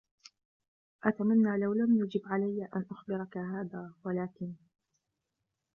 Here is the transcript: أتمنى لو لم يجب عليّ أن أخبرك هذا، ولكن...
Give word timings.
أتمنى 1.03 1.57
لو 1.57 1.73
لم 1.73 2.03
يجب 2.03 2.21
عليّ 2.25 2.63
أن 2.75 2.85
أخبرك 2.91 3.37
هذا، 3.37 3.93
ولكن... 4.05 4.53